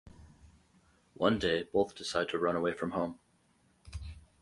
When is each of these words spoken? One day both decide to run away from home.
One 1.13 1.37
day 1.37 1.61
both 1.61 1.93
decide 1.93 2.29
to 2.29 2.39
run 2.39 2.55
away 2.55 2.73
from 2.73 2.89
home. 2.89 3.19